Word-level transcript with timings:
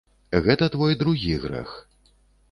Гэта 0.45 0.69
твой 0.75 0.95
другі 1.01 1.35
грэх. 1.43 1.75